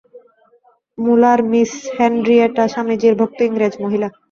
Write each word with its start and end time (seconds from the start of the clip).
মূলার, 0.97 1.39
Miss 1.51 1.71
Henrietta 1.95 2.63
স্বামীজীর 2.73 3.13
ভক্ত 3.19 3.39
ইংরেজ 3.47 3.73
মহিলা। 3.83 4.07